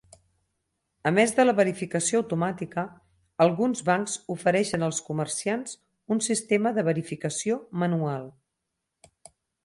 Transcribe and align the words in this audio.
A 1.07 1.09
més 1.15 1.31
de 1.39 1.43
la 1.43 1.53
verificació 1.57 2.21
automàtica, 2.23 2.85
alguns 3.45 3.83
bancs 3.89 4.15
ofereixen 4.35 4.85
els 4.87 5.01
comerciants 5.09 5.75
un 6.15 6.23
sistema 6.29 6.71
de 6.79 6.85
verificació 6.89 7.59
manual. 7.85 8.25